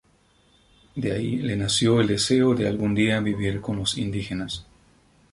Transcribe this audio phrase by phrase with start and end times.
[0.95, 4.65] De ahí le nació el deseo de algún día vivir con los indígenas.